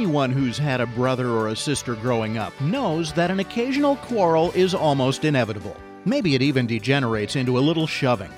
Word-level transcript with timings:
Anyone 0.00 0.32
who's 0.32 0.56
had 0.56 0.80
a 0.80 0.86
brother 0.86 1.28
or 1.28 1.48
a 1.48 1.54
sister 1.54 1.94
growing 1.94 2.38
up 2.38 2.58
knows 2.58 3.12
that 3.12 3.30
an 3.30 3.40
occasional 3.40 3.96
quarrel 3.96 4.50
is 4.52 4.74
almost 4.74 5.26
inevitable. 5.26 5.76
Maybe 6.06 6.34
it 6.34 6.40
even 6.40 6.66
degenerates 6.66 7.36
into 7.36 7.58
a 7.58 7.60
little 7.60 7.86
shoving. 7.86 8.30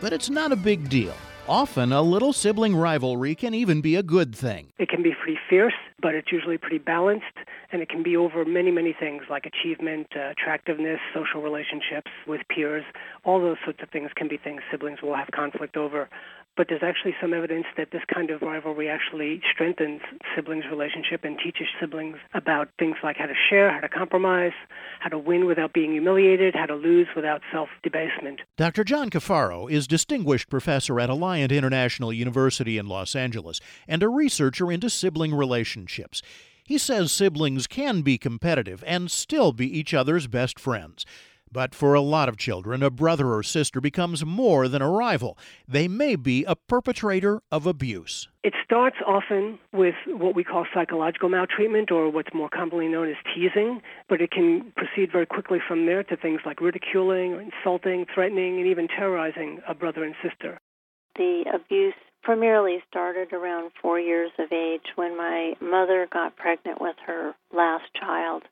But 0.00 0.14
it's 0.14 0.30
not 0.30 0.50
a 0.50 0.56
big 0.56 0.88
deal. 0.88 1.12
Often, 1.46 1.92
a 1.92 2.00
little 2.00 2.32
sibling 2.32 2.74
rivalry 2.74 3.34
can 3.34 3.52
even 3.52 3.82
be 3.82 3.96
a 3.96 4.02
good 4.02 4.34
thing. 4.34 4.68
It 4.78 4.88
can 4.88 5.02
be 5.02 5.12
pretty 5.12 5.38
fierce, 5.50 5.74
but 6.00 6.14
it's 6.14 6.32
usually 6.32 6.58
pretty 6.58 6.78
balanced, 6.78 7.24
and 7.72 7.82
it 7.82 7.88
can 7.88 8.02
be 8.02 8.16
over 8.16 8.44
many, 8.44 8.70
many 8.70 8.94
things 8.98 9.22
like 9.30 9.46
achievement, 9.46 10.08
uh, 10.16 10.30
attractiveness, 10.30 11.00
social 11.14 11.42
relationships 11.42 12.10
with 12.26 12.40
peers. 12.48 12.84
All 13.24 13.40
those 13.40 13.58
sorts 13.64 13.80
of 13.82 13.90
things 13.90 14.10
can 14.16 14.28
be 14.28 14.36
things 14.36 14.62
siblings 14.70 15.02
will 15.02 15.16
have 15.16 15.28
conflict 15.32 15.76
over 15.76 16.08
but 16.56 16.66
there's 16.68 16.82
actually 16.82 17.14
some 17.20 17.32
evidence 17.32 17.64
that 17.76 17.88
this 17.90 18.02
kind 18.12 18.30
of 18.30 18.42
rivalry 18.42 18.88
actually 18.88 19.40
strengthens 19.50 20.00
siblings' 20.36 20.64
relationship 20.70 21.24
and 21.24 21.38
teaches 21.42 21.66
siblings 21.80 22.16
about 22.34 22.68
things 22.78 22.96
like 23.02 23.16
how 23.16 23.26
to 23.26 23.34
share, 23.48 23.72
how 23.72 23.80
to 23.80 23.88
compromise, 23.88 24.52
how 24.98 25.08
to 25.08 25.18
win 25.18 25.46
without 25.46 25.72
being 25.72 25.92
humiliated, 25.92 26.54
how 26.54 26.66
to 26.66 26.74
lose 26.74 27.06
without 27.16 27.40
self 27.52 27.68
debasement. 27.82 28.40
Dr. 28.58 28.84
John 28.84 29.08
Caffaro 29.10 29.70
is 29.70 29.86
Distinguished 29.86 30.50
Professor 30.50 31.00
at 31.00 31.08
Alliant 31.08 31.50
International 31.50 32.12
University 32.12 32.76
in 32.76 32.86
Los 32.86 33.14
Angeles 33.14 33.60
and 33.88 34.02
a 34.02 34.08
researcher 34.08 34.70
into 34.70 34.90
sibling 34.90 35.34
relationships. 35.34 35.89
He 36.64 36.78
says 36.78 37.10
siblings 37.10 37.66
can 37.66 38.02
be 38.02 38.16
competitive 38.16 38.84
and 38.86 39.10
still 39.10 39.52
be 39.52 39.66
each 39.66 39.92
other's 39.92 40.28
best 40.28 40.60
friends. 40.60 41.04
But 41.52 41.74
for 41.74 41.94
a 41.94 42.00
lot 42.00 42.28
of 42.28 42.36
children, 42.36 42.80
a 42.80 42.90
brother 42.90 43.34
or 43.34 43.42
sister 43.42 43.80
becomes 43.80 44.24
more 44.24 44.68
than 44.68 44.82
a 44.82 44.88
rival. 44.88 45.36
They 45.66 45.88
may 45.88 46.14
be 46.14 46.44
a 46.44 46.54
perpetrator 46.54 47.42
of 47.50 47.66
abuse. 47.66 48.28
It 48.44 48.54
starts 48.64 48.98
often 49.04 49.58
with 49.72 49.96
what 50.06 50.36
we 50.36 50.44
call 50.44 50.64
psychological 50.72 51.28
maltreatment 51.28 51.90
or 51.90 52.08
what's 52.08 52.32
more 52.32 52.48
commonly 52.48 52.86
known 52.86 53.10
as 53.10 53.16
teasing, 53.34 53.82
but 54.08 54.20
it 54.20 54.30
can 54.30 54.72
proceed 54.76 55.10
very 55.10 55.26
quickly 55.26 55.58
from 55.66 55.86
there 55.86 56.04
to 56.04 56.16
things 56.16 56.40
like 56.46 56.60
ridiculing 56.60 57.34
or 57.34 57.40
insulting, 57.40 58.06
threatening, 58.14 58.58
and 58.58 58.68
even 58.68 58.86
terrorizing 58.86 59.60
a 59.68 59.74
brother 59.74 60.04
and 60.04 60.14
sister. 60.22 60.60
The 61.16 61.46
abuse 61.52 61.94
primarily 62.22 62.82
started 62.88 63.32
around 63.32 63.72
four 63.80 63.98
years 63.98 64.30
of 64.38 64.52
age 64.52 64.92
when 64.96 65.16
my 65.16 65.54
mother 65.60 66.06
got 66.10 66.36
pregnant 66.36 66.80
with 66.80 66.96
her 67.06 67.34
last 67.54 67.84
child. 67.98 68.42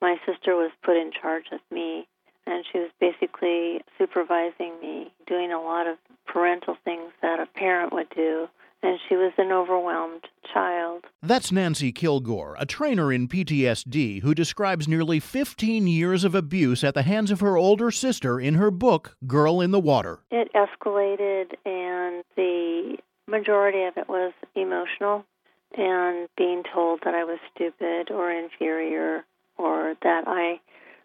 My 0.00 0.16
sister 0.26 0.54
was 0.54 0.70
put 0.82 0.96
in 0.96 1.10
charge 1.12 1.46
of 1.52 1.60
me 1.70 2.06
and 2.46 2.64
she 2.70 2.78
was 2.78 2.90
basically 3.00 3.80
supervising 3.98 4.74
me, 4.80 5.12
doing 5.26 5.52
a 5.52 5.60
lot 5.60 5.86
of 5.86 5.98
parental 6.26 6.76
things 6.84 7.12
that 7.22 7.40
a 7.40 7.46
parent 7.46 7.92
would 7.92 8.08
do. 8.10 8.48
And 8.82 9.00
she 9.08 9.16
was 9.16 9.32
an 9.36 9.50
overwhelmed 9.50 10.26
child. 10.52 11.06
That's 11.22 11.50
Nancy 11.50 11.90
Kilgore, 11.90 12.54
a 12.58 12.66
trainer 12.66 13.12
in 13.12 13.26
PTSD 13.26 14.22
who 14.22 14.34
describes 14.34 14.86
nearly 14.86 15.18
15 15.18 15.88
years 15.88 16.22
of 16.22 16.34
abuse 16.34 16.84
at 16.84 16.94
the 16.94 17.02
hands 17.02 17.30
of 17.30 17.40
her 17.40 17.56
older 17.56 17.90
sister 17.90 18.38
in 18.38 18.54
her 18.54 18.70
book, 18.70 19.16
Girl 19.26 19.60
in 19.60 19.72
the 19.72 19.80
Water. 19.80 20.20
It 20.30 20.52
escalated, 20.54 21.54
and 21.64 22.22
the 22.36 22.98
majority 23.28 23.84
of 23.84 23.96
it 23.96 24.08
was 24.08 24.32
emotional 24.54 25.24
and 25.76 26.28
being 26.36 26.62
told 26.72 27.00
that 27.04 27.14
I 27.14 27.24
was 27.24 27.38
stupid 27.54 28.10
or 28.10 28.30
inferior 28.30 29.24
or 29.58 29.94
that 30.02 30.24
I 30.26 30.60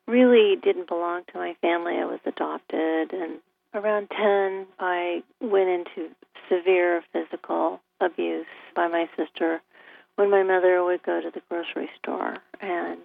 really 0.07 0.55
didn't 0.61 0.87
belong 0.87 1.23
to 1.31 1.37
my 1.37 1.55
family. 1.61 1.95
I 1.95 2.05
was 2.05 2.19
adopted, 2.25 3.13
and 3.13 3.39
around 3.73 4.09
10, 4.09 4.67
I 4.79 5.23
went 5.39 5.69
into 5.69 6.09
severe 6.49 7.03
physical 7.13 7.79
abuse 7.99 8.45
by 8.75 8.87
my 8.87 9.09
sister 9.17 9.61
when 10.15 10.29
my 10.29 10.43
mother 10.43 10.83
would 10.83 11.03
go 11.03 11.21
to 11.21 11.31
the 11.31 11.41
grocery 11.49 11.89
store. 11.97 12.37
And 12.59 12.99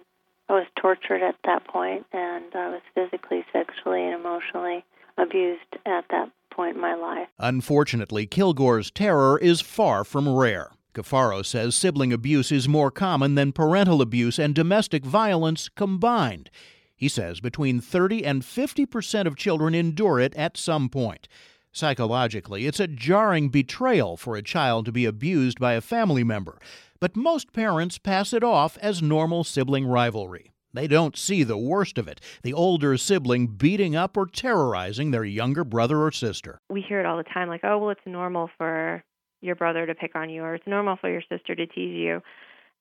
I 0.49 0.53
was 0.53 0.67
tortured 0.79 1.23
at 1.23 1.35
that 1.45 1.65
point, 1.67 2.05
and 2.13 2.45
I 2.53 2.69
was 2.69 2.81
physically, 2.93 3.45
sexually, 3.51 4.03
and 4.03 4.13
emotionally 4.13 4.83
abused 5.17 5.77
at 5.85 6.05
that 6.09 6.29
point 6.57 6.75
in 6.75 6.81
my 6.81 6.95
life. 6.95 7.29
Unfortunately, 7.37 8.25
Kilgore's 8.25 8.91
terror 8.91 9.37
is 9.37 9.61
far 9.61 10.03
from 10.03 10.27
rare. 10.27 10.71
Caffaro 10.93 11.45
says 11.45 11.75
sibling 11.75 12.11
abuse 12.11 12.51
is 12.51 12.67
more 12.67 12.89
common 12.89 13.35
than 13.35 13.51
parental 13.51 14.01
abuse 14.01 14.39
and 14.39 14.55
domestic 14.55 15.05
violence 15.05 15.69
combined. 15.69 16.49
He 16.95 17.07
says 17.07 17.39
between 17.39 17.79
30 17.79 18.25
and 18.25 18.43
50 18.43 18.87
percent 18.87 19.27
of 19.27 19.35
children 19.35 19.75
endure 19.75 20.19
it 20.19 20.33
at 20.33 20.57
some 20.57 20.89
point. 20.89 21.27
Psychologically, 21.71 22.65
it's 22.65 22.79
a 22.79 22.87
jarring 22.87 23.49
betrayal 23.49 24.17
for 24.17 24.35
a 24.35 24.41
child 24.41 24.85
to 24.85 24.91
be 24.91 25.05
abused 25.05 25.59
by 25.59 25.73
a 25.73 25.81
family 25.81 26.23
member, 26.23 26.57
but 26.99 27.15
most 27.15 27.53
parents 27.53 27.99
pass 27.99 28.33
it 28.33 28.43
off 28.43 28.79
as 28.81 28.99
normal 29.03 29.43
sibling 29.43 29.85
rivalry. 29.85 30.51
They 30.77 30.87
don't 30.87 31.17
see 31.17 31.43
the 31.43 31.57
worst 31.57 31.97
of 31.97 32.07
it 32.07 32.21
the 32.43 32.53
older 32.53 32.97
sibling 32.97 33.47
beating 33.47 33.95
up 33.95 34.15
or 34.15 34.25
terrorizing 34.25 35.11
their 35.11 35.25
younger 35.25 35.63
brother 35.63 36.01
or 36.01 36.11
sister. 36.11 36.59
We 36.69 36.81
hear 36.81 36.99
it 36.99 37.05
all 37.05 37.17
the 37.17 37.23
time 37.23 37.49
like, 37.49 37.61
oh, 37.63 37.77
well, 37.77 37.89
it's 37.89 38.01
normal 38.05 38.49
for 38.57 39.03
your 39.41 39.55
brother 39.55 39.85
to 39.85 39.95
pick 39.95 40.15
on 40.15 40.29
you, 40.29 40.43
or 40.43 40.55
it's 40.55 40.67
normal 40.67 40.97
for 40.99 41.11
your 41.11 41.21
sister 41.29 41.55
to 41.55 41.67
tease 41.67 41.95
you 41.95 42.21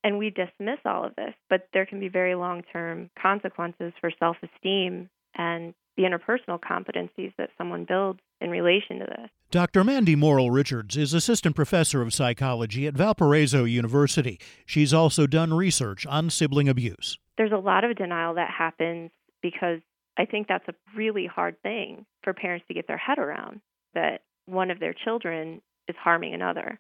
and 0.07 0.19
we 0.19 0.31
dismiss 0.31 0.79
all 0.85 1.05
of 1.05 1.17
this, 1.17 1.35
but 1.51 1.69
there 1.73 1.85
can 1.85 1.99
be 1.99 2.09
very 2.09 2.37
long 2.37 2.63
term 2.73 3.11
consequences 3.21 3.93
for 4.01 4.13
self 4.21 4.37
esteem 4.41 5.11
and 5.35 5.75
the 5.97 6.05
interpersonal 6.05 6.61
competencies 6.61 7.33
that 7.39 7.51
someone 7.59 7.85
builds 7.85 8.21
in 8.41 8.51
relation 8.51 9.01
to 9.01 9.07
this. 9.07 9.31
Dr. 9.51 9.83
Mandy 9.83 10.15
Morrill 10.15 10.51
Richards 10.51 10.97
is 10.97 11.13
assistant 11.13 11.57
professor 11.57 12.03
of 12.03 12.15
psychology 12.15 12.87
at 12.87 12.95
Valparaiso 12.95 13.65
University. 13.65 14.39
She's 14.65 14.95
also 14.95 15.27
done 15.27 15.55
research 15.55 16.07
on 16.07 16.31
sibling 16.31 16.69
abuse. 16.69 17.19
There's 17.39 17.53
a 17.53 17.57
lot 17.57 17.85
of 17.85 17.97
denial 17.97 18.35
that 18.35 18.51
happens 18.51 19.11
because 19.43 19.81
I 20.19 20.25
think 20.25 20.49
that's 20.49 20.69
a 20.69 20.75
really 20.97 21.27
hard 21.27 21.61
thing 21.63 22.07
for 22.23 22.33
parents 22.33 22.65
to 22.69 22.75
get 22.75 22.87
their 22.89 22.97
head 22.97 23.19
around 23.19 23.61
that 23.95 24.23
one 24.47 24.71
of 24.71 24.81
their 24.81 24.95
children 24.95 25.61
is 25.89 25.97
harming 26.03 26.35
another. 26.35 26.79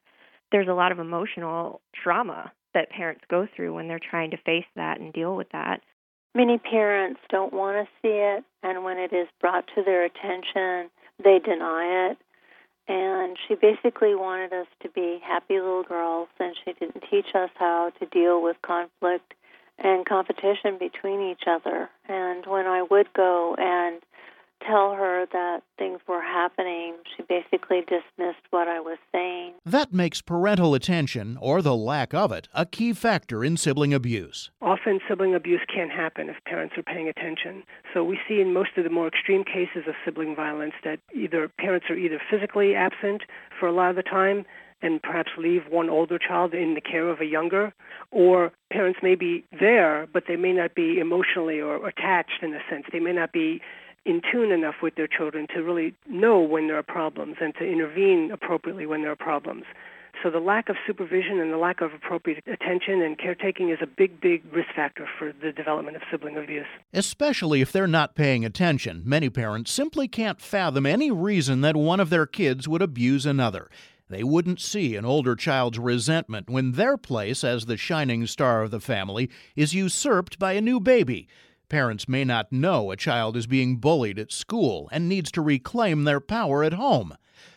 There's 0.52 0.68
a 0.68 0.74
lot 0.74 0.92
of 0.92 0.98
emotional 0.98 1.80
trauma 1.94 2.52
that 2.74 2.90
parents 2.90 3.22
go 3.30 3.46
through 3.54 3.74
when 3.74 3.88
they're 3.88 3.98
trying 3.98 4.30
to 4.30 4.36
face 4.38 4.66
that 4.76 5.00
and 5.00 5.12
deal 5.12 5.36
with 5.36 5.48
that. 5.50 5.80
Many 6.34 6.58
parents 6.58 7.20
don't 7.30 7.52
want 7.52 7.76
to 7.76 7.90
see 8.02 8.14
it, 8.14 8.44
and 8.62 8.84
when 8.84 8.98
it 8.98 9.12
is 9.12 9.26
brought 9.40 9.66
to 9.74 9.82
their 9.82 10.04
attention, 10.04 10.90
they 11.22 11.38
deny 11.38 12.10
it. 12.10 12.18
And 12.88 13.36
she 13.48 13.54
basically 13.54 14.14
wanted 14.14 14.52
us 14.52 14.66
to 14.82 14.90
be 14.90 15.18
happy 15.24 15.54
little 15.54 15.82
girls, 15.82 16.28
and 16.38 16.54
she 16.64 16.74
didn't 16.74 17.02
teach 17.10 17.34
us 17.34 17.50
how 17.54 17.90
to 17.98 18.06
deal 18.06 18.42
with 18.42 18.56
conflict 18.62 19.34
and 19.78 20.06
competition 20.06 20.78
between 20.78 21.20
each 21.20 21.44
other. 21.46 21.90
And 22.08 22.44
when 22.46 22.66
I 22.66 22.82
would 22.90 23.12
go 23.12 23.54
and 23.58 24.02
tell 24.66 24.94
her 24.94 25.26
that 25.32 25.62
things 25.78 26.00
were 26.08 26.22
happening, 26.22 26.94
she 27.16 27.22
basically 27.22 27.80
dismissed 27.80 28.44
what 28.50 28.68
I 28.68 28.80
was 28.80 28.98
saying. 29.12 29.52
That 29.64 29.92
makes 29.92 30.22
parental 30.22 30.74
attention, 30.74 31.36
or 31.40 31.62
the 31.62 31.76
lack 31.76 32.14
of 32.14 32.32
it, 32.32 32.48
a 32.54 32.66
key 32.66 32.92
factor 32.92 33.44
in 33.44 33.56
sibling 33.56 33.92
abuse. 33.92 34.50
Often, 34.62 35.00
sibling 35.08 35.34
abuse 35.34 35.60
can 35.72 35.90
happen 35.90 36.28
if 36.28 36.36
parents 36.44 36.74
are 36.76 36.82
paying 36.82 37.08
attention. 37.08 37.62
So, 37.92 38.02
we 38.02 38.18
see 38.28 38.40
in 38.40 38.52
most 38.52 38.70
of 38.76 38.84
the 38.84 38.90
more 38.90 39.08
extreme 39.08 39.44
cases 39.44 39.84
of 39.86 39.94
sibling 40.04 40.34
violence 40.34 40.74
that 40.84 41.00
either 41.14 41.48
parents 41.48 41.86
are 41.90 41.96
either 41.96 42.20
physically 42.30 42.74
absent 42.74 43.22
for 43.58 43.66
a 43.66 43.72
lot 43.72 43.90
of 43.90 43.96
the 43.96 44.02
time 44.02 44.44
and 44.82 45.02
perhaps 45.02 45.30
leave 45.38 45.62
one 45.68 45.88
older 45.88 46.18
child 46.18 46.54
in 46.54 46.74
the 46.74 46.80
care 46.80 47.08
of 47.08 47.20
a 47.20 47.24
younger, 47.24 47.72
or 48.10 48.52
parents 48.70 49.00
may 49.02 49.14
be 49.14 49.44
there, 49.58 50.06
but 50.12 50.24
they 50.28 50.36
may 50.36 50.52
not 50.52 50.74
be 50.74 50.98
emotionally 50.98 51.60
or 51.60 51.86
attached 51.88 52.42
in 52.42 52.54
a 52.54 52.60
sense. 52.70 52.84
They 52.92 53.00
may 53.00 53.12
not 53.12 53.32
be 53.32 53.60
in 54.04 54.22
tune 54.30 54.52
enough 54.52 54.76
with 54.82 54.94
their 54.94 55.08
children 55.08 55.46
to 55.54 55.62
really 55.62 55.94
know 56.08 56.40
when 56.40 56.68
there 56.68 56.78
are 56.78 56.82
problems 56.82 57.36
and 57.40 57.54
to 57.56 57.64
intervene 57.64 58.30
appropriately 58.32 58.86
when 58.86 59.02
there 59.02 59.10
are 59.10 59.16
problems. 59.16 59.64
So 60.22 60.30
the 60.30 60.38
lack 60.38 60.68
of 60.68 60.76
supervision 60.86 61.40
and 61.40 61.52
the 61.52 61.58
lack 61.58 61.82
of 61.82 61.92
appropriate 61.92 62.42
attention 62.46 63.02
and 63.02 63.18
caretaking 63.18 63.68
is 63.68 63.78
a 63.82 63.86
big, 63.86 64.18
big 64.20 64.42
risk 64.50 64.68
factor 64.74 65.06
for 65.18 65.32
the 65.42 65.52
development 65.52 65.96
of 65.96 66.02
sibling 66.10 66.36
abuse. 66.36 66.66
Especially 66.94 67.60
if 67.60 67.70
they're 67.70 67.86
not 67.86 68.14
paying 68.14 68.44
attention. 68.44 69.02
Many 69.04 69.28
parents 69.28 69.70
simply 69.70 70.08
can't 70.08 70.40
fathom 70.40 70.86
any 70.86 71.10
reason 71.10 71.60
that 71.60 71.76
one 71.76 72.00
of 72.00 72.08
their 72.08 72.26
kids 72.26 72.66
would 72.66 72.82
abuse 72.82 73.26
another. 73.26 73.68
They 74.08 74.22
wouldn't 74.22 74.60
see 74.60 74.94
an 74.94 75.04
older 75.04 75.34
child's 75.34 75.78
resentment 75.78 76.48
when 76.48 76.72
their 76.72 76.96
place 76.96 77.42
as 77.42 77.66
the 77.66 77.76
shining 77.76 78.26
star 78.26 78.62
of 78.62 78.70
the 78.70 78.80
family 78.80 79.30
is 79.56 79.74
usurped 79.74 80.38
by 80.38 80.52
a 80.52 80.60
new 80.60 80.78
baby. 80.78 81.28
Parents 81.68 82.08
may 82.08 82.24
not 82.24 82.52
know 82.52 82.92
a 82.92 82.96
child 82.96 83.36
is 83.36 83.48
being 83.48 83.78
bullied 83.78 84.18
at 84.18 84.30
school 84.30 84.88
and 84.92 85.08
needs 85.08 85.32
to 85.32 85.42
reclaim 85.42 86.04
their 86.04 86.20
power 86.20 86.62
at 86.62 86.74
home. 86.74 87.16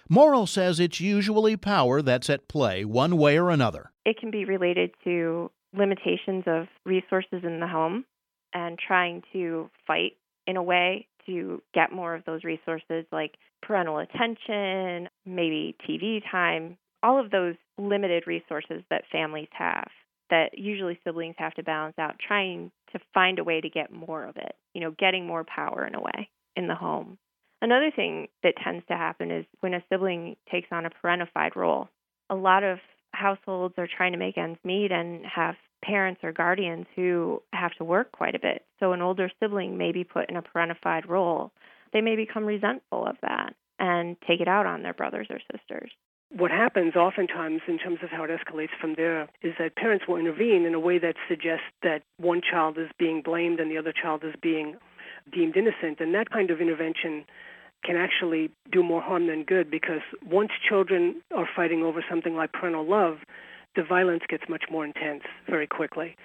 Morrill 0.10 0.48
says 0.48 0.80
it's 0.80 1.00
usually 1.00 1.56
power 1.56 2.02
that's 2.02 2.32
at 2.32 2.48
play 2.48 2.84
one 2.84 3.18
way 3.18 3.38
or 3.38 3.52
another. 3.52 3.92
It 4.06 4.18
can 4.20 4.32
be 4.32 4.46
related 4.46 4.92
to 5.04 5.52
limitations 5.72 6.46
of 6.48 6.66
resources 6.84 7.44
in 7.44 7.60
the 7.60 7.68
home 7.68 8.06
and 8.54 8.80
trying 8.80 9.22
to 9.34 9.70
fight 9.86 10.14
in 10.48 10.58
a 10.58 10.64
way 10.64 11.08
to 11.28 11.62
get 11.76 11.92
more 11.92 12.16
of 12.16 12.26
those 12.26 12.44
resources 12.44 13.06
like 13.12 13.36
parental 13.62 14.00
attention, 14.00 15.09
maybe 15.36 15.76
TV 15.88 16.22
time, 16.30 16.78
all 17.04 17.20
of 17.20 17.32
those 17.32 17.56
limited 17.78 18.26
resources 18.28 18.84
that 18.90 19.04
families 19.12 19.48
have. 19.52 19.90
that 20.30 20.58
usually 20.58 21.00
siblings 21.04 21.36
have 21.38 21.54
to 21.56 21.64
balance 21.64 21.96
out 22.00 22.16
trying 22.26 22.72
to 22.92 23.00
find 23.14 23.40
a 23.40 23.44
way 23.44 23.62
to 23.62 23.70
get 23.70 23.92
more 23.92 24.24
of 24.24 24.38
it, 24.38 24.56
you 24.74 24.82
know, 24.82 24.92
getting 24.98 25.26
more 25.26 25.44
power 25.44 25.86
in 25.86 25.96
a 25.96 26.02
way 26.02 26.30
in 26.56 26.68
the 26.68 26.76
home. 26.76 27.18
Another 27.62 27.92
thing 27.94 28.28
that 28.44 28.54
tends 28.64 28.86
to 28.88 28.96
happen 28.96 29.32
is 29.32 29.46
when 29.60 29.74
a 29.74 29.84
sibling 29.90 30.36
takes 30.52 30.70
on 30.72 30.86
a 30.86 30.90
parentified 30.90 31.56
role. 31.56 31.90
A 32.30 32.36
lot 32.36 32.64
of 32.64 32.80
households 33.12 33.74
are 33.78 33.88
trying 33.88 34.14
to 34.14 34.18
make 34.18 34.38
ends 34.38 34.60
meet 34.64 34.92
and 34.92 35.26
have 35.26 35.56
parents 35.84 36.22
or 36.24 36.32
guardians 36.32 36.86
who 36.96 37.42
have 37.54 37.74
to 37.78 37.84
work 37.84 38.12
quite 38.12 38.36
a 38.36 38.40
bit. 38.40 38.64
So 38.80 38.94
an 38.94 39.02
older 39.02 39.32
sibling 39.40 39.78
may 39.78 39.92
be 39.92 40.04
put 40.04 40.30
in 40.30 40.38
a 40.38 40.44
parentified 40.44 41.08
role. 41.08 41.52
They 41.92 42.02
may 42.02 42.16
become 42.16 42.46
resentful 42.46 43.06
of 43.06 43.16
that 43.22 43.56
and 43.80 44.18
take 44.28 44.42
it 44.42 44.48
out 44.48 44.66
on 44.66 44.84
their 44.84 44.94
brothers 44.94 45.28
or 45.30 45.40
sisters. 45.52 45.92
What 46.32 46.52
happens 46.52 46.96
oftentimes 46.96 47.62
in 47.68 47.80
terms 47.80 48.00
of 48.04 48.10
how 48.12 48.24
it 48.24 48.30
escalates 48.30 48.78
from 48.80 48.94
there 48.96 49.28
is 49.42 49.54
that 49.58 49.76
parents 49.76 50.06
will 50.08 50.18
intervene 50.18 50.64
in 50.64 50.76
a 50.76 50.80
way 50.80 51.00
that 51.00 51.16
suggests 51.28 51.66
that 51.82 52.04
one 52.18 52.42
child 52.42 52.78
is 52.78 52.90
being 53.00 53.22
blamed 53.24 53.60
and 53.60 53.72
the 53.72 53.78
other 53.78 53.92
child 53.94 54.24
is 54.24 54.36
being 54.40 54.76
deemed 55.34 55.58
innocent. 55.58 56.00
And 56.00 56.14
that 56.14 56.30
kind 56.30 56.52
of 56.52 56.62
intervention 56.62 57.26
can 57.84 57.96
actually 57.96 58.52
do 58.72 58.84
more 58.84 59.02
harm 59.02 59.26
than 59.28 59.44
good 59.44 59.72
because 59.72 60.02
once 60.24 60.52
children 60.68 61.22
are 61.36 61.50
fighting 61.56 61.82
over 61.82 62.04
something 62.08 62.36
like 62.36 62.52
parental 62.52 62.88
love, 62.88 63.20
the 63.76 63.84
violence 63.84 64.24
gets 64.28 64.44
much 64.48 64.66
more 64.70 64.86
intense 64.86 65.24
very 65.50 65.66
quickly. 65.66 66.16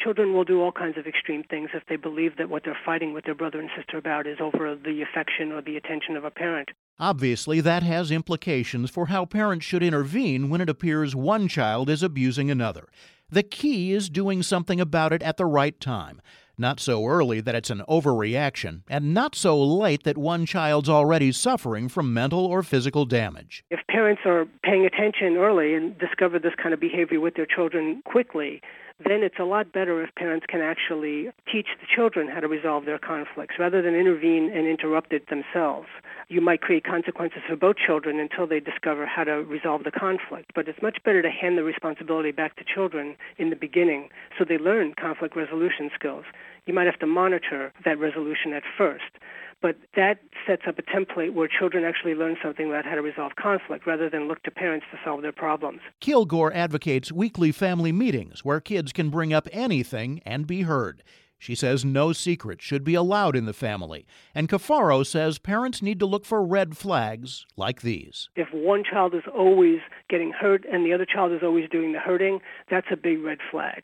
Children 0.00 0.32
will 0.32 0.44
do 0.44 0.60
all 0.60 0.72
kinds 0.72 0.96
of 0.98 1.06
extreme 1.06 1.44
things 1.44 1.70
if 1.74 1.84
they 1.88 1.96
believe 1.96 2.36
that 2.38 2.48
what 2.48 2.64
they're 2.64 2.78
fighting 2.84 3.12
with 3.12 3.26
their 3.26 3.34
brother 3.34 3.60
and 3.60 3.70
sister 3.76 3.98
about 3.98 4.26
is 4.26 4.38
over 4.40 4.74
the 4.74 5.02
affection 5.02 5.52
or 5.52 5.60
the 5.60 5.76
attention 5.76 6.16
of 6.16 6.24
a 6.24 6.30
parent. 6.30 6.70
Obviously, 7.02 7.60
that 7.60 7.82
has 7.82 8.12
implications 8.12 8.88
for 8.88 9.06
how 9.06 9.24
parents 9.24 9.66
should 9.66 9.82
intervene 9.82 10.48
when 10.48 10.60
it 10.60 10.68
appears 10.68 11.16
one 11.16 11.48
child 11.48 11.90
is 11.90 12.00
abusing 12.00 12.48
another. 12.48 12.86
The 13.28 13.42
key 13.42 13.90
is 13.90 14.08
doing 14.08 14.40
something 14.40 14.80
about 14.80 15.12
it 15.12 15.20
at 15.20 15.36
the 15.36 15.44
right 15.44 15.80
time. 15.80 16.22
Not 16.56 16.78
so 16.78 17.04
early 17.04 17.40
that 17.40 17.56
it's 17.56 17.70
an 17.70 17.82
overreaction, 17.88 18.82
and 18.88 19.12
not 19.12 19.34
so 19.34 19.60
late 19.60 20.04
that 20.04 20.16
one 20.16 20.46
child's 20.46 20.88
already 20.88 21.32
suffering 21.32 21.88
from 21.88 22.14
mental 22.14 22.46
or 22.46 22.62
physical 22.62 23.04
damage. 23.04 23.64
If 23.68 23.80
parents 23.88 24.22
are 24.24 24.46
paying 24.62 24.86
attention 24.86 25.36
early 25.36 25.74
and 25.74 25.98
discover 25.98 26.38
this 26.38 26.54
kind 26.62 26.72
of 26.72 26.78
behavior 26.78 27.18
with 27.18 27.34
their 27.34 27.46
children 27.46 28.02
quickly, 28.04 28.62
then 28.98 29.22
it's 29.22 29.38
a 29.38 29.44
lot 29.44 29.72
better 29.72 30.02
if 30.02 30.14
parents 30.14 30.46
can 30.48 30.60
actually 30.60 31.30
teach 31.50 31.68
the 31.80 31.86
children 31.94 32.28
how 32.28 32.40
to 32.40 32.48
resolve 32.48 32.84
their 32.84 32.98
conflicts 32.98 33.56
rather 33.58 33.82
than 33.82 33.94
intervene 33.94 34.50
and 34.54 34.66
interrupt 34.66 35.12
it 35.12 35.28
themselves. 35.28 35.88
You 36.28 36.40
might 36.40 36.60
create 36.60 36.84
consequences 36.84 37.40
for 37.48 37.56
both 37.56 37.76
children 37.76 38.18
until 38.18 38.46
they 38.46 38.60
discover 38.60 39.06
how 39.06 39.24
to 39.24 39.42
resolve 39.42 39.84
the 39.84 39.90
conflict, 39.90 40.52
but 40.54 40.68
it's 40.68 40.82
much 40.82 40.98
better 41.04 41.22
to 41.22 41.30
hand 41.30 41.58
the 41.58 41.64
responsibility 41.64 42.30
back 42.30 42.56
to 42.56 42.64
children 42.64 43.16
in 43.38 43.50
the 43.50 43.56
beginning 43.56 44.08
so 44.38 44.44
they 44.44 44.58
learn 44.58 44.94
conflict 44.94 45.36
resolution 45.36 45.90
skills. 45.94 46.24
You 46.66 46.74
might 46.74 46.86
have 46.86 46.98
to 47.00 47.06
monitor 47.06 47.72
that 47.84 47.98
resolution 47.98 48.52
at 48.52 48.62
first 48.76 49.18
but 49.62 49.76
that 49.96 50.18
sets 50.46 50.62
up 50.66 50.78
a 50.78 50.82
template 50.82 51.32
where 51.32 51.48
children 51.48 51.84
actually 51.84 52.14
learn 52.14 52.36
something 52.42 52.68
about 52.68 52.84
how 52.84 52.96
to 52.96 53.02
resolve 53.02 53.36
conflict 53.36 53.86
rather 53.86 54.10
than 54.10 54.28
look 54.28 54.42
to 54.42 54.50
parents 54.50 54.84
to 54.90 54.98
solve 55.04 55.22
their 55.22 55.32
problems. 55.32 55.80
Kilgore 56.00 56.52
advocates 56.52 57.12
weekly 57.12 57.52
family 57.52 57.92
meetings 57.92 58.44
where 58.44 58.60
kids 58.60 58.92
can 58.92 59.08
bring 59.08 59.32
up 59.32 59.48
anything 59.52 60.20
and 60.26 60.46
be 60.46 60.62
heard. 60.62 61.02
She 61.42 61.56
says 61.56 61.84
no 61.84 62.12
secrets 62.12 62.64
should 62.64 62.84
be 62.84 62.94
allowed 62.94 63.34
in 63.34 63.46
the 63.46 63.52
family. 63.52 64.06
And 64.32 64.48
Caffaro 64.48 65.04
says 65.04 65.40
parents 65.40 65.82
need 65.82 65.98
to 65.98 66.06
look 66.06 66.24
for 66.24 66.44
red 66.44 66.76
flags 66.76 67.46
like 67.56 67.82
these. 67.82 68.28
If 68.36 68.46
one 68.52 68.84
child 68.84 69.12
is 69.12 69.24
always 69.36 69.80
getting 70.08 70.30
hurt 70.30 70.64
and 70.70 70.86
the 70.86 70.92
other 70.92 71.04
child 71.04 71.32
is 71.32 71.42
always 71.42 71.68
doing 71.68 71.92
the 71.92 71.98
hurting, 71.98 72.38
that's 72.70 72.86
a 72.92 72.96
big 72.96 73.24
red 73.24 73.38
flag. 73.50 73.82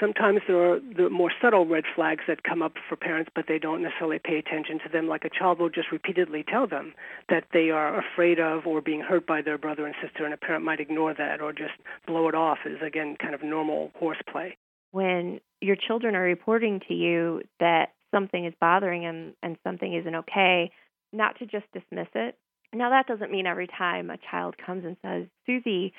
Sometimes 0.00 0.40
there 0.48 0.72
are 0.72 0.80
the 0.80 1.08
more 1.08 1.30
subtle 1.40 1.66
red 1.66 1.84
flags 1.94 2.24
that 2.26 2.42
come 2.42 2.62
up 2.62 2.72
for 2.88 2.96
parents, 2.96 3.30
but 3.34 3.44
they 3.46 3.60
don't 3.60 3.80
necessarily 3.80 4.18
pay 4.18 4.38
attention 4.38 4.80
to 4.80 4.88
them. 4.88 5.06
Like 5.06 5.24
a 5.24 5.30
child 5.30 5.60
will 5.60 5.70
just 5.70 5.92
repeatedly 5.92 6.44
tell 6.46 6.66
them 6.66 6.94
that 7.28 7.44
they 7.52 7.70
are 7.70 7.98
afraid 7.98 8.40
of 8.40 8.66
or 8.66 8.80
being 8.80 9.00
hurt 9.00 9.24
by 9.26 9.40
their 9.40 9.56
brother 9.56 9.86
and 9.86 9.94
sister, 10.02 10.24
and 10.24 10.34
a 10.34 10.36
parent 10.36 10.64
might 10.64 10.80
ignore 10.80 11.14
that 11.14 11.40
or 11.40 11.52
just 11.52 11.74
blow 12.06 12.28
it 12.28 12.34
off 12.34 12.58
as, 12.66 12.82
again, 12.84 13.16
kind 13.20 13.34
of 13.34 13.42
normal 13.44 13.92
horseplay. 13.94 14.56
When 14.90 15.40
your 15.60 15.76
children 15.76 16.16
are 16.16 16.22
reporting 16.22 16.80
to 16.88 16.94
you 16.94 17.42
that 17.60 17.92
something 18.12 18.44
is 18.44 18.54
bothering 18.60 19.02
them 19.02 19.34
and 19.42 19.56
something 19.64 19.94
isn't 19.94 20.14
okay, 20.14 20.70
not 21.12 21.38
to 21.38 21.46
just 21.46 21.66
dismiss 21.72 22.08
it. 22.14 22.36
Now, 22.72 22.90
that 22.90 23.06
doesn't 23.06 23.30
mean 23.30 23.46
every 23.46 23.68
time 23.68 24.10
a 24.10 24.18
child 24.30 24.56
comes 24.58 24.84
and 24.84 24.96
says, 25.04 25.28
Susie, 25.46 25.92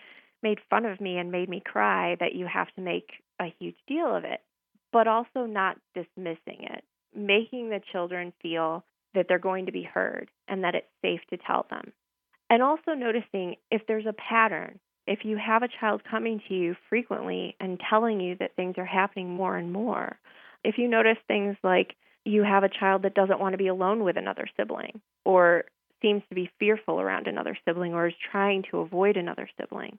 made 0.43 0.59
fun 0.69 0.85
of 0.85 0.99
me 0.99 1.17
and 1.17 1.31
made 1.31 1.49
me 1.49 1.61
cry 1.65 2.17
that 2.19 2.35
you 2.35 2.45
have 2.45 2.67
to 2.75 2.81
make 2.81 3.09
a 3.39 3.53
huge 3.59 3.77
deal 3.87 4.15
of 4.15 4.23
it, 4.23 4.41
but 4.91 5.07
also 5.07 5.45
not 5.45 5.77
dismissing 5.93 6.63
it, 6.63 6.83
making 7.15 7.69
the 7.69 7.81
children 7.91 8.33
feel 8.41 8.83
that 9.13 9.27
they're 9.27 9.39
going 9.39 9.65
to 9.65 9.71
be 9.71 9.83
heard 9.83 10.29
and 10.47 10.63
that 10.63 10.75
it's 10.75 10.87
safe 11.01 11.21
to 11.29 11.37
tell 11.37 11.65
them. 11.69 11.91
And 12.49 12.61
also 12.61 12.91
noticing 12.93 13.55
if 13.71 13.81
there's 13.87 14.05
a 14.05 14.13
pattern. 14.13 14.79
If 15.07 15.19
you 15.23 15.37
have 15.37 15.61
a 15.61 15.69
child 15.79 16.01
coming 16.09 16.41
to 16.47 16.53
you 16.55 16.75
frequently 16.89 17.55
and 17.59 17.79
telling 17.89 18.19
you 18.19 18.35
that 18.39 18.55
things 18.55 18.75
are 18.77 18.85
happening 18.85 19.29
more 19.29 19.55
and 19.55 19.71
more, 19.71 20.17
if 20.63 20.79
you 20.79 20.87
notice 20.87 21.17
things 21.27 21.55
like 21.63 21.95
you 22.23 22.43
have 22.43 22.63
a 22.63 22.69
child 22.69 23.03
that 23.03 23.13
doesn't 23.13 23.39
want 23.39 23.53
to 23.53 23.57
be 23.57 23.67
alone 23.67 24.03
with 24.03 24.17
another 24.17 24.47
sibling 24.57 24.99
or 25.23 25.65
seems 26.01 26.23
to 26.29 26.35
be 26.35 26.49
fearful 26.59 26.99
around 26.99 27.27
another 27.27 27.55
sibling 27.65 27.93
or 27.93 28.07
is 28.07 28.13
trying 28.31 28.63
to 28.71 28.79
avoid 28.79 29.15
another 29.15 29.47
sibling, 29.59 29.97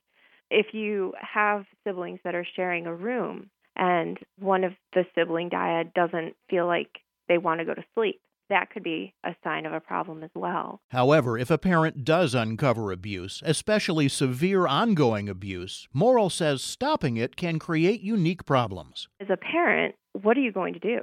if 0.50 0.66
you 0.72 1.12
have 1.20 1.64
siblings 1.86 2.20
that 2.24 2.34
are 2.34 2.46
sharing 2.56 2.86
a 2.86 2.94
room 2.94 3.50
and 3.76 4.18
one 4.38 4.64
of 4.64 4.72
the 4.94 5.04
sibling 5.14 5.50
dyad 5.50 5.92
doesn't 5.94 6.34
feel 6.48 6.66
like 6.66 6.88
they 7.28 7.38
want 7.38 7.60
to 7.60 7.66
go 7.66 7.74
to 7.74 7.84
sleep, 7.94 8.20
that 8.48 8.70
could 8.70 8.82
be 8.84 9.12
a 9.24 9.34
sign 9.42 9.66
of 9.66 9.72
a 9.72 9.80
problem 9.80 10.22
as 10.22 10.30
well. 10.34 10.80
However, 10.90 11.36
if 11.36 11.50
a 11.50 11.58
parent 11.58 12.04
does 12.04 12.34
uncover 12.34 12.92
abuse, 12.92 13.42
especially 13.44 14.08
severe 14.08 14.66
ongoing 14.66 15.28
abuse, 15.28 15.88
Morrill 15.92 16.30
says 16.30 16.62
stopping 16.62 17.16
it 17.16 17.36
can 17.36 17.58
create 17.58 18.00
unique 18.02 18.44
problems. 18.44 19.08
As 19.20 19.28
a 19.30 19.36
parent, 19.36 19.96
what 20.12 20.36
are 20.36 20.42
you 20.42 20.52
going 20.52 20.74
to 20.74 20.80
do? 20.80 21.00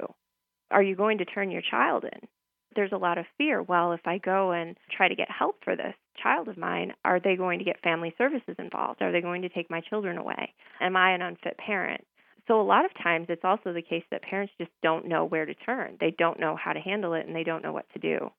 Are 0.70 0.82
you 0.82 0.96
going 0.96 1.18
to 1.18 1.24
turn 1.24 1.50
your 1.50 1.62
child 1.70 2.04
in? 2.04 2.28
There's 2.74 2.92
a 2.92 2.98
lot 2.98 3.18
of 3.18 3.26
fear. 3.38 3.62
Well, 3.62 3.92
if 3.92 4.06
I 4.06 4.18
go 4.18 4.52
and 4.52 4.76
try 4.96 5.08
to 5.08 5.14
get 5.14 5.30
help 5.30 5.56
for 5.64 5.76
this 5.76 5.94
child 6.22 6.48
of 6.48 6.56
mine, 6.56 6.92
are 7.04 7.20
they 7.20 7.36
going 7.36 7.58
to 7.58 7.64
get 7.64 7.82
family 7.82 8.14
services 8.16 8.56
involved? 8.58 9.02
Are 9.02 9.12
they 9.12 9.20
going 9.20 9.42
to 9.42 9.48
take 9.48 9.70
my 9.70 9.80
children 9.80 10.18
away? 10.18 10.52
Am 10.80 10.96
I 10.96 11.12
an 11.12 11.22
unfit 11.22 11.56
parent? 11.58 12.04
So, 12.46 12.60
a 12.60 12.62
lot 12.62 12.84
of 12.84 12.90
times 13.02 13.26
it's 13.30 13.44
also 13.44 13.72
the 13.72 13.82
case 13.82 14.04
that 14.10 14.22
parents 14.22 14.52
just 14.58 14.70
don't 14.82 15.08
know 15.08 15.24
where 15.24 15.46
to 15.46 15.54
turn. 15.54 15.96
They 15.98 16.14
don't 16.18 16.38
know 16.38 16.56
how 16.62 16.74
to 16.74 16.80
handle 16.80 17.14
it 17.14 17.26
and 17.26 17.34
they 17.34 17.44
don't 17.44 17.62
know 17.62 17.72
what 17.72 17.86
to 17.94 17.98
do. 17.98 18.30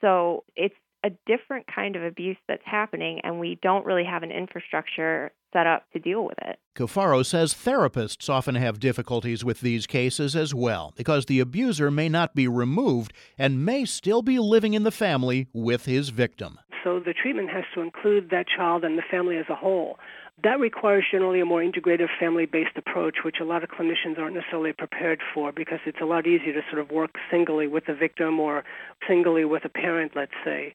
So, 0.00 0.44
it's 0.56 0.74
a 1.04 1.10
different 1.26 1.66
kind 1.72 1.96
of 1.96 2.02
abuse 2.02 2.36
that's 2.48 2.62
happening, 2.64 3.20
and 3.22 3.38
we 3.38 3.58
don't 3.62 3.86
really 3.86 4.04
have 4.04 4.22
an 4.22 4.30
infrastructure 4.30 5.32
set 5.52 5.66
up 5.66 5.84
to 5.92 5.98
deal 5.98 6.24
with 6.24 6.36
it. 6.42 6.58
Caffaro 6.76 7.24
says 7.24 7.54
therapists 7.54 8.28
often 8.28 8.54
have 8.54 8.80
difficulties 8.80 9.44
with 9.44 9.60
these 9.60 9.86
cases 9.86 10.36
as 10.36 10.54
well 10.54 10.92
because 10.96 11.26
the 11.26 11.40
abuser 11.40 11.90
may 11.90 12.08
not 12.08 12.34
be 12.34 12.46
removed 12.46 13.12
and 13.38 13.64
may 13.64 13.84
still 13.84 14.22
be 14.22 14.38
living 14.38 14.74
in 14.74 14.82
the 14.82 14.90
family 14.90 15.48
with 15.52 15.86
his 15.86 16.10
victim. 16.10 16.58
So 16.84 17.00
the 17.00 17.14
treatment 17.14 17.50
has 17.50 17.64
to 17.74 17.80
include 17.80 18.30
that 18.30 18.46
child 18.54 18.84
and 18.84 18.96
the 18.96 19.02
family 19.10 19.36
as 19.36 19.46
a 19.48 19.54
whole. 19.54 19.98
That 20.44 20.60
requires 20.60 21.04
generally 21.10 21.40
a 21.40 21.44
more 21.44 21.62
integrative 21.62 22.08
family 22.18 22.46
based 22.46 22.76
approach, 22.76 23.18
which 23.24 23.36
a 23.40 23.44
lot 23.44 23.64
of 23.64 23.70
clinicians 23.70 24.18
aren't 24.18 24.36
necessarily 24.36 24.72
prepared 24.72 25.20
for 25.34 25.50
because 25.50 25.80
it's 25.84 26.00
a 26.00 26.04
lot 26.04 26.26
easier 26.26 26.52
to 26.52 26.62
sort 26.70 26.80
of 26.80 26.90
work 26.90 27.10
singly 27.30 27.66
with 27.66 27.86
the 27.86 27.94
victim 27.94 28.38
or 28.38 28.64
singly 29.08 29.44
with 29.44 29.64
a 29.64 29.68
parent, 29.68 30.12
let's 30.14 30.32
say. 30.44 30.74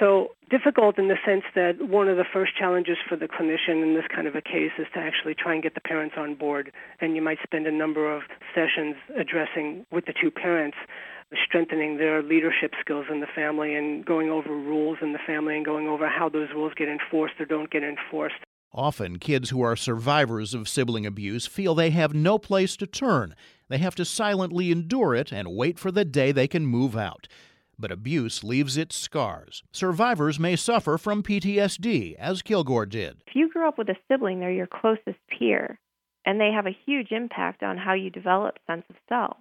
So 0.00 0.30
difficult 0.50 0.98
in 0.98 1.08
the 1.08 1.18
sense 1.24 1.44
that 1.54 1.80
one 1.80 2.08
of 2.08 2.16
the 2.16 2.24
first 2.24 2.56
challenges 2.56 2.96
for 3.08 3.16
the 3.16 3.28
clinician 3.28 3.82
in 3.82 3.94
this 3.94 4.04
kind 4.12 4.26
of 4.26 4.34
a 4.34 4.40
case 4.40 4.72
is 4.78 4.86
to 4.94 5.00
actually 5.00 5.34
try 5.34 5.54
and 5.54 5.62
get 5.62 5.74
the 5.74 5.80
parents 5.80 6.16
on 6.18 6.34
board. 6.34 6.72
And 7.00 7.14
you 7.14 7.22
might 7.22 7.38
spend 7.42 7.66
a 7.66 7.72
number 7.72 8.12
of 8.12 8.22
sessions 8.54 8.96
addressing 9.16 9.86
with 9.92 10.06
the 10.06 10.14
two 10.20 10.30
parents 10.30 10.76
strengthening 11.46 11.96
their 11.96 12.22
leadership 12.22 12.72
skills 12.80 13.06
in 13.10 13.20
the 13.20 13.26
family 13.34 13.74
and 13.74 14.04
going 14.04 14.30
over 14.30 14.50
rules 14.50 14.98
in 15.02 15.12
the 15.12 15.18
family 15.26 15.56
and 15.56 15.64
going 15.64 15.88
over 15.88 16.08
how 16.08 16.28
those 16.28 16.48
rules 16.54 16.72
get 16.76 16.88
enforced 16.88 17.34
or 17.40 17.44
don't 17.44 17.70
get 17.70 17.82
enforced. 17.82 18.43
Often, 18.74 19.20
kids 19.20 19.50
who 19.50 19.62
are 19.62 19.76
survivors 19.76 20.52
of 20.52 20.68
sibling 20.68 21.06
abuse 21.06 21.46
feel 21.46 21.76
they 21.76 21.90
have 21.90 22.12
no 22.12 22.38
place 22.38 22.76
to 22.78 22.88
turn. 22.88 23.36
They 23.68 23.78
have 23.78 23.94
to 23.94 24.04
silently 24.04 24.72
endure 24.72 25.14
it 25.14 25.30
and 25.30 25.54
wait 25.54 25.78
for 25.78 25.92
the 25.92 26.04
day 26.04 26.32
they 26.32 26.48
can 26.48 26.66
move 26.66 26.96
out. 26.96 27.28
But 27.78 27.92
abuse 27.92 28.42
leaves 28.42 28.76
its 28.76 28.96
scars. 28.96 29.62
Survivors 29.70 30.40
may 30.40 30.56
suffer 30.56 30.98
from 30.98 31.22
PTSD, 31.22 32.16
as 32.16 32.42
Kilgore 32.42 32.86
did. 32.86 33.18
If 33.28 33.36
you 33.36 33.48
grew 33.48 33.68
up 33.68 33.78
with 33.78 33.88
a 33.90 33.96
sibling, 34.08 34.40
they're 34.40 34.50
your 34.50 34.66
closest 34.66 35.18
peer, 35.28 35.78
and 36.26 36.40
they 36.40 36.50
have 36.50 36.66
a 36.66 36.76
huge 36.84 37.12
impact 37.12 37.62
on 37.62 37.78
how 37.78 37.94
you 37.94 38.10
develop 38.10 38.58
sense 38.66 38.84
of 38.90 38.96
self. 39.08 39.36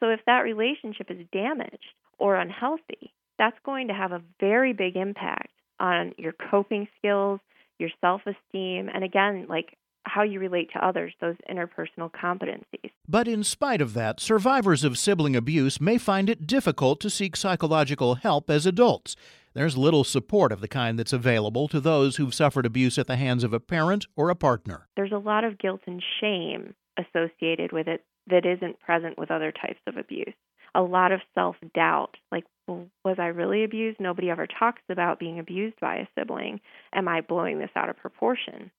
So 0.00 0.10
if 0.10 0.20
that 0.26 0.40
relationship 0.40 1.10
is 1.10 1.26
damaged 1.32 1.94
or 2.18 2.36
unhealthy, 2.36 3.14
that's 3.38 3.58
going 3.64 3.88
to 3.88 3.94
have 3.94 4.12
a 4.12 4.22
very 4.38 4.74
big 4.74 4.96
impact 4.96 5.48
on 5.78 6.12
your 6.18 6.34
coping 6.50 6.88
skills, 6.98 7.40
your 7.80 7.90
self 8.00 8.22
esteem, 8.26 8.88
and 8.92 9.02
again, 9.02 9.46
like 9.48 9.76
how 10.04 10.22
you 10.22 10.40
relate 10.40 10.70
to 10.72 10.84
others, 10.84 11.12
those 11.20 11.36
interpersonal 11.50 12.10
competencies. 12.10 12.90
But 13.08 13.28
in 13.28 13.44
spite 13.44 13.80
of 13.80 13.94
that, 13.94 14.20
survivors 14.20 14.84
of 14.84 14.98
sibling 14.98 15.36
abuse 15.36 15.80
may 15.80 15.98
find 15.98 16.30
it 16.30 16.46
difficult 16.46 17.00
to 17.00 17.10
seek 17.10 17.36
psychological 17.36 18.16
help 18.16 18.50
as 18.50 18.66
adults. 18.66 19.16
There's 19.52 19.76
little 19.76 20.04
support 20.04 20.52
of 20.52 20.60
the 20.60 20.68
kind 20.68 20.98
that's 20.98 21.12
available 21.12 21.66
to 21.68 21.80
those 21.80 22.16
who've 22.16 22.34
suffered 22.34 22.66
abuse 22.66 22.98
at 22.98 23.08
the 23.08 23.16
hands 23.16 23.42
of 23.42 23.52
a 23.52 23.60
parent 23.60 24.06
or 24.16 24.30
a 24.30 24.36
partner. 24.36 24.88
There's 24.96 25.12
a 25.12 25.18
lot 25.18 25.44
of 25.44 25.58
guilt 25.58 25.80
and 25.86 26.02
shame 26.20 26.74
associated 26.96 27.72
with 27.72 27.88
it 27.88 28.04
that 28.28 28.46
isn't 28.46 28.80
present 28.80 29.18
with 29.18 29.30
other 29.30 29.52
types 29.52 29.80
of 29.86 29.96
abuse. 29.96 30.34
A 30.74 30.82
lot 30.82 31.12
of 31.12 31.20
self 31.34 31.56
doubt, 31.74 32.16
like, 32.30 32.44
was 32.68 33.16
I 33.18 33.26
really 33.26 33.64
abused? 33.64 33.98
Nobody 34.00 34.30
ever 34.30 34.46
talks 34.46 34.82
about 34.88 35.18
being 35.18 35.38
abused 35.38 35.80
by 35.80 35.96
a 35.96 36.06
sibling. 36.16 36.60
Am 36.92 37.08
I 37.08 37.20
blowing 37.20 37.58
this 37.58 37.70
out 37.74 37.88
of 37.88 37.96
proportion? 37.96 38.70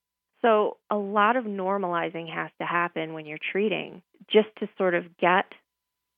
So, 0.41 0.77
a 0.89 0.95
lot 0.95 1.35
of 1.35 1.45
normalizing 1.45 2.33
has 2.33 2.49
to 2.59 2.65
happen 2.65 3.13
when 3.13 3.25
you're 3.25 3.37
treating 3.51 4.01
just 4.31 4.47
to 4.59 4.69
sort 4.77 4.95
of 4.95 5.17
get 5.17 5.45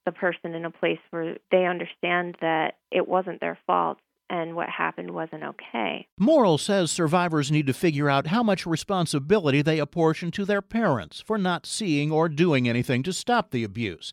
the 0.06 0.12
person 0.12 0.54
in 0.54 0.66
a 0.66 0.72
place 0.72 1.00
where 1.10 1.38
they 1.52 1.66
understand 1.66 2.36
that 2.42 2.76
it 2.92 3.08
wasn't 3.08 3.40
their 3.40 3.58
fault 3.66 3.98
and 4.30 4.56
what 4.56 4.70
happened 4.70 5.12
wasn't 5.12 5.44
okay. 5.44 6.08
Morrill 6.18 6.58
says 6.58 6.92
survivors 6.92 7.52
need 7.52 7.68
to 7.68 7.74
figure 7.74 8.10
out 8.10 8.28
how 8.28 8.42
much 8.42 8.66
responsibility 8.66 9.62
they 9.62 9.80
apportion 9.80 10.32
to 10.32 10.46
their 10.46 10.62
parents 10.62 11.22
for 11.22 11.38
not 11.38 11.66
seeing 11.66 12.12
or 12.12 12.30
doing 12.30 12.68
anything 12.68 13.04
to 13.04 13.14
stop 13.14 13.52
the 13.52 13.64
abuse. 13.64 14.12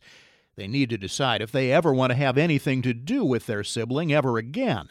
They 0.61 0.67
need 0.67 0.91
to 0.91 0.97
decide 0.99 1.41
if 1.41 1.51
they 1.51 1.71
ever 1.71 1.91
want 1.91 2.11
to 2.11 2.15
have 2.15 2.37
anything 2.37 2.83
to 2.83 2.93
do 2.93 3.25
with 3.25 3.47
their 3.47 3.63
sibling 3.63 4.13
ever 4.13 4.37
again. 4.37 4.89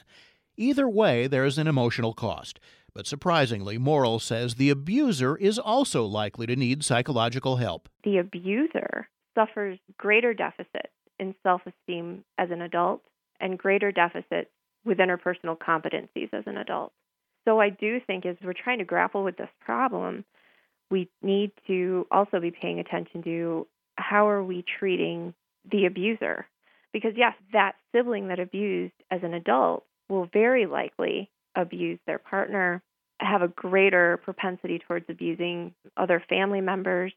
Either 0.56 0.88
way, 0.88 1.28
there's 1.28 1.58
an 1.58 1.68
emotional 1.68 2.12
cost. 2.12 2.58
But 2.92 3.06
surprisingly, 3.06 3.78
Morrill 3.78 4.18
says 4.18 4.56
the 4.56 4.70
abuser 4.70 5.36
is 5.36 5.60
also 5.60 6.04
likely 6.04 6.48
to 6.48 6.56
need 6.56 6.84
psychological 6.84 7.58
help. 7.58 7.88
The 8.02 8.18
abuser 8.18 9.08
suffers 9.36 9.78
greater 9.96 10.34
deficits 10.34 10.92
in 11.20 11.36
self 11.44 11.62
esteem 11.64 12.24
as 12.36 12.50
an 12.50 12.62
adult 12.62 13.02
and 13.38 13.56
greater 13.56 13.92
deficits 13.92 14.50
with 14.84 14.98
interpersonal 14.98 15.56
competencies 15.56 16.30
as 16.32 16.42
an 16.48 16.56
adult. 16.56 16.92
So 17.44 17.60
I 17.60 17.70
do 17.70 18.00
think 18.04 18.26
as 18.26 18.34
we're 18.42 18.54
trying 18.54 18.80
to 18.80 18.84
grapple 18.84 19.22
with 19.22 19.36
this 19.36 19.48
problem, 19.60 20.24
we 20.90 21.08
need 21.22 21.52
to 21.68 22.08
also 22.10 22.40
be 22.40 22.50
paying 22.50 22.80
attention 22.80 23.22
to 23.22 23.68
how 23.94 24.28
are 24.28 24.42
we 24.42 24.64
treating 24.80 25.32
the 25.70 25.86
abuser? 25.86 26.46
Because 26.92 27.12
yes, 27.16 27.34
that 27.52 27.72
sibling 27.92 28.28
that 28.28 28.40
abused 28.40 28.94
as 29.10 29.20
an 29.22 29.34
adult 29.34 29.84
will 30.08 30.28
very 30.32 30.66
likely 30.66 31.30
abuse 31.54 31.98
their 32.06 32.18
partner, 32.18 32.82
have 33.20 33.42
a 33.42 33.48
greater 33.48 34.18
propensity 34.24 34.80
towards 34.86 35.06
abusing 35.08 35.74
other 35.96 36.22
family 36.28 36.60
members, 36.60 37.12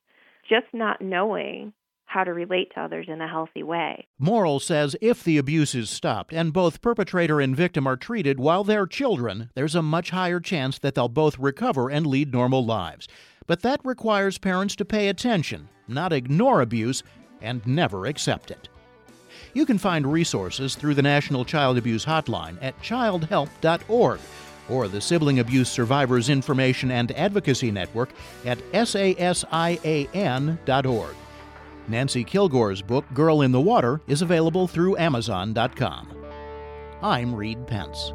just 0.49 0.67
not 0.73 1.01
knowing 1.01 1.73
how 2.05 2.23
to 2.23 2.33
relate 2.33 2.71
to 2.75 2.81
others 2.81 3.07
in 3.09 3.21
a 3.21 3.27
healthy 3.27 3.63
way. 3.63 4.05
Morrill 4.19 4.59
says 4.59 4.95
if 5.01 5.23
the 5.23 5.37
abuse 5.37 5.73
is 5.73 5.89
stopped 5.89 6.31
and 6.31 6.53
both 6.53 6.81
perpetrator 6.81 7.39
and 7.39 7.55
victim 7.55 7.87
are 7.87 7.97
treated 7.97 8.39
while 8.39 8.63
they're 8.63 8.85
children, 8.85 9.49
there's 9.55 9.73
a 9.73 9.81
much 9.81 10.11
higher 10.11 10.39
chance 10.39 10.77
that 10.79 10.93
they'll 10.93 11.07
both 11.07 11.39
recover 11.39 11.89
and 11.89 12.05
lead 12.05 12.31
normal 12.31 12.63
lives. 12.63 13.07
But 13.47 13.61
that 13.61 13.81
requires 13.83 14.37
parents 14.37 14.75
to 14.75 14.85
pay 14.85 15.09
attention, 15.09 15.69
not 15.87 16.13
ignore 16.13 16.61
abuse, 16.61 17.01
and 17.43 17.65
never 17.67 18.07
accept 18.07 18.49
it. 18.49 18.69
You 19.53 19.65
can 19.65 19.77
find 19.77 20.11
resources 20.11 20.73
through 20.75 20.95
the 20.95 21.01
National 21.01 21.45
Child 21.45 21.77
Abuse 21.77 22.05
Hotline 22.05 22.57
at 22.61 22.79
childhelp.org 22.81 24.19
or 24.69 24.87
the 24.87 25.01
Sibling 25.01 25.39
Abuse 25.39 25.69
Survivors 25.69 26.29
Information 26.29 26.89
and 26.89 27.11
Advocacy 27.11 27.69
Network 27.69 28.09
at 28.45 28.57
sasian.org. 28.71 29.45
Nancy 31.87 32.23
Kilgore's 32.23 32.81
book, 32.81 33.05
Girl 33.13 33.41
in 33.41 33.51
the 33.51 33.59
Water, 33.59 33.99
is 34.07 34.21
available 34.21 34.67
through 34.67 34.97
Amazon.com. 34.97 36.13
I'm 37.01 37.35
Reed 37.35 37.67
Pence. 37.67 38.13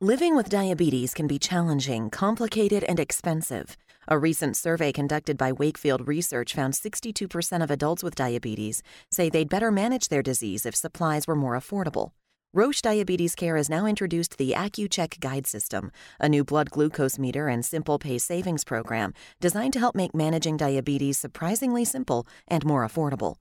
Living 0.00 0.36
with 0.36 0.50
diabetes 0.50 1.14
can 1.14 1.26
be 1.26 1.38
challenging, 1.38 2.10
complicated, 2.10 2.84
and 2.84 3.00
expensive. 3.00 3.78
A 4.06 4.18
recent 4.18 4.54
survey 4.54 4.92
conducted 4.92 5.38
by 5.38 5.50
Wakefield 5.50 6.06
Research 6.06 6.54
found 6.54 6.74
62% 6.74 7.62
of 7.62 7.70
adults 7.70 8.02
with 8.02 8.14
diabetes 8.14 8.82
say 9.10 9.30
they'd 9.30 9.48
better 9.48 9.70
manage 9.70 10.08
their 10.08 10.22
disease 10.22 10.66
if 10.66 10.76
supplies 10.76 11.26
were 11.26 11.34
more 11.34 11.58
affordable. 11.58 12.10
Roche 12.52 12.82
Diabetes 12.82 13.34
Care 13.34 13.56
has 13.56 13.70
now 13.70 13.86
introduced 13.86 14.36
the 14.36 14.52
Accu-Chek 14.52 15.20
Guide 15.20 15.46
System, 15.46 15.90
a 16.20 16.28
new 16.28 16.44
blood 16.44 16.70
glucose 16.70 17.18
meter 17.18 17.48
and 17.48 17.64
simple 17.64 17.98
pay 17.98 18.18
savings 18.18 18.62
program 18.62 19.14
designed 19.40 19.72
to 19.72 19.78
help 19.78 19.94
make 19.96 20.14
managing 20.14 20.58
diabetes 20.58 21.18
surprisingly 21.18 21.84
simple 21.86 22.26
and 22.46 22.64
more 22.64 22.86
affordable. 22.86 23.36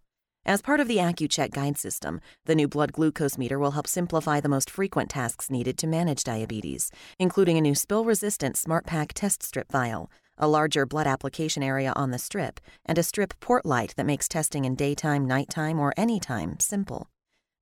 As 0.45 0.61
part 0.61 0.79
of 0.79 0.87
the 0.87 0.97
Accu-Chek 0.97 1.51
Guide 1.51 1.77
System, 1.77 2.21
the 2.45 2.55
new 2.55 2.67
blood 2.67 2.93
glucose 2.93 3.37
meter 3.37 3.59
will 3.59 3.71
help 3.71 3.87
simplify 3.87 4.39
the 4.39 4.49
most 4.49 4.69
frequent 4.69 5.09
tasks 5.09 5.49
needed 5.49 5.77
to 5.77 5.87
manage 5.87 6.23
diabetes, 6.23 6.89
including 7.19 7.57
a 7.57 7.61
new 7.61 7.75
spill-resistant 7.75 8.55
SmartPack 8.55 9.11
test 9.13 9.43
strip 9.43 9.71
vial, 9.71 10.09
a 10.37 10.47
larger 10.47 10.85
blood 10.85 11.07
application 11.07 11.63
area 11.63 11.93
on 11.95 12.11
the 12.11 12.17
strip, 12.17 12.59
and 12.85 12.97
a 12.97 13.03
strip 13.03 13.33
port 13.39 13.65
light 13.65 13.93
that 13.95 14.05
makes 14.05 14.27
testing 14.27 14.65
in 14.65 14.75
daytime, 14.75 15.25
nighttime, 15.25 15.79
or 15.79 15.93
anytime 15.97 16.59
simple. 16.59 17.09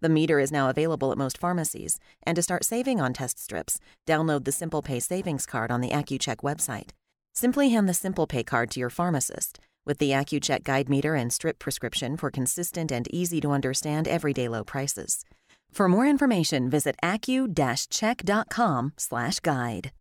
The 0.01 0.09
meter 0.09 0.39
is 0.39 0.51
now 0.51 0.69
available 0.69 1.11
at 1.11 1.17
most 1.17 1.37
pharmacies, 1.37 1.99
and 2.23 2.35
to 2.35 2.41
start 2.41 2.63
saving 2.63 2.99
on 2.99 3.13
test 3.13 3.39
strips, 3.39 3.79
download 4.07 4.45
the 4.45 4.51
Simple 4.51 4.81
Pay 4.81 4.99
savings 4.99 5.45
card 5.45 5.71
on 5.71 5.81
the 5.81 5.89
Accu-Chek 5.89 6.37
website. 6.37 6.89
Simply 7.33 7.69
hand 7.69 7.87
the 7.87 7.93
Simple 7.93 8.27
Pay 8.27 8.43
card 8.43 8.71
to 8.71 8.79
your 8.79 8.89
pharmacist 8.89 9.59
with 9.85 9.99
the 9.99 10.11
Accu-Chek 10.11 10.63
guide 10.63 10.89
meter 10.89 11.15
and 11.15 11.33
strip 11.33 11.59
prescription 11.59 12.17
for 12.17 12.31
consistent 12.31 12.91
and 12.91 13.07
easy 13.13 13.39
to 13.41 13.51
understand 13.51 14.07
everyday 14.07 14.47
low 14.47 14.63
prices. 14.63 15.23
For 15.71 15.87
more 15.87 16.07
information, 16.07 16.69
visit 16.69 16.95
accu-chek.com/guide. 17.03 19.91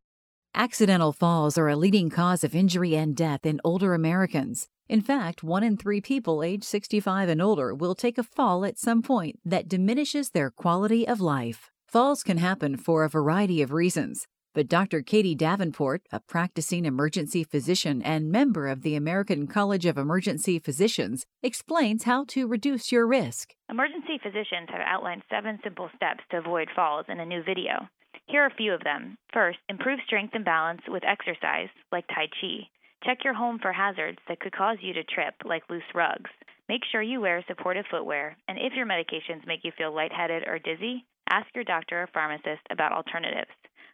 Accidental 0.55 1.13
falls 1.13 1.57
are 1.57 1.69
a 1.69 1.77
leading 1.77 2.11
cause 2.11 2.43
of 2.43 2.57
injury 2.57 2.97
and 2.97 3.17
death 3.17 3.47
in 3.47 3.61
older 3.63 3.95
Americans. 3.95 4.67
In 4.89 5.01
fact, 5.01 5.45
one 5.45 5.63
in 5.63 5.77
three 5.77 6.01
people 6.01 6.43
age 6.43 6.65
65 6.65 7.29
and 7.29 7.41
older 7.41 7.73
will 7.73 7.95
take 7.95 8.19
a 8.19 8.25
fall 8.25 8.65
at 8.65 8.79
some 8.79 9.01
point 9.01 9.39
that 9.45 9.69
diminishes 9.69 10.31
their 10.31 10.51
quality 10.51 11.07
of 11.07 11.21
life. 11.21 11.71
Falls 11.87 12.25
can 12.25 12.39
happen 12.39 12.77
for 12.77 13.05
a 13.05 13.09
variety 13.09 13.63
of 13.63 13.73
reasons, 13.73 14.27
but 14.53 14.69
Dr. 14.69 15.03
Katie 15.03 15.37
Davenport, 15.37 16.03
a 16.11 16.19
practicing 16.19 16.85
emergency 16.85 17.45
physician 17.45 18.03
and 18.03 18.33
member 18.33 18.67
of 18.67 18.83
the 18.83 18.97
American 18.97 19.47
College 19.47 19.87
of 19.87 19.97
Emergency 19.97 20.59
Physicians, 20.59 21.27
explains 21.45 22.03
how 22.03 22.25
to 22.25 22.49
reduce 22.49 22.91
your 22.91 23.07
risk. 23.07 23.55
Emergency 23.69 24.19
physicians 24.21 24.69
have 24.69 24.83
outlined 24.85 25.23
seven 25.31 25.61
simple 25.63 25.89
steps 25.95 26.25
to 26.33 26.39
avoid 26.39 26.69
falls 26.75 27.07
in 27.09 27.21
a 27.21 27.25
new 27.25 27.43
video. 27.45 27.89
Here 28.31 28.45
are 28.45 28.47
a 28.47 28.55
few 28.55 28.73
of 28.73 28.85
them. 28.85 29.19
First, 29.33 29.59
improve 29.69 29.99
strength 30.07 30.37
and 30.37 30.45
balance 30.45 30.83
with 30.87 31.03
exercise, 31.03 31.69
like 31.91 32.07
Tai 32.07 32.29
Chi. 32.41 32.69
Check 33.03 33.25
your 33.25 33.35
home 33.35 33.59
for 33.59 33.73
hazards 33.73 34.21
that 34.29 34.39
could 34.39 34.53
cause 34.53 34.79
you 34.81 34.93
to 34.93 35.03
trip, 35.03 35.35
like 35.45 35.69
loose 35.69 35.83
rugs. 35.97 36.31
Make 36.69 36.83
sure 36.93 37.03
you 37.03 37.21
wear 37.21 37.43
supportive 37.49 37.87
footwear, 37.91 38.37
and 38.47 38.57
if 38.57 38.75
your 38.75 38.87
medications 38.87 39.45
make 39.49 39.65
you 39.65 39.73
feel 39.77 39.93
lightheaded 39.93 40.47
or 40.47 40.61
dizzy, 40.61 41.05
ask 41.29 41.49
your 41.57 41.65
doctor 41.65 42.03
or 42.03 42.07
pharmacist 42.15 42.63
about 42.71 42.93
alternatives. 42.93 43.51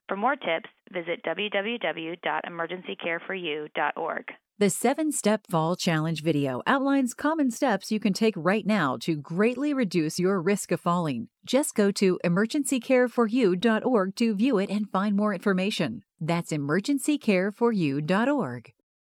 For 0.06 0.16
more 0.16 0.36
tips, 0.36 0.68
visit 0.92 1.22
www.emergencycareforyou.org. 1.24 4.24
The 4.58 4.70
7 4.70 5.12
Step 5.12 5.46
Fall 5.50 5.76
Challenge 5.76 6.22
video 6.22 6.62
outlines 6.66 7.12
common 7.12 7.50
steps 7.50 7.92
you 7.92 8.00
can 8.00 8.14
take 8.14 8.32
right 8.38 8.64
now 8.64 8.96
to 9.02 9.14
greatly 9.14 9.74
reduce 9.74 10.18
your 10.18 10.40
risk 10.40 10.72
of 10.72 10.80
falling. 10.80 11.28
Just 11.44 11.74
go 11.74 11.90
to 11.90 12.18
emergencycareforyou.org 12.24 14.16
to 14.16 14.34
view 14.34 14.56
it 14.56 14.70
and 14.70 14.88
find 14.88 15.14
more 15.14 15.34
information. 15.34 16.04
That's 16.18 16.52
emergencycareforyou.org. 16.52 18.72